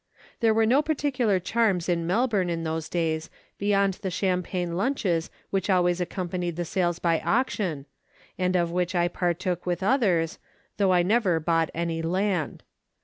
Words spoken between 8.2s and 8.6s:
and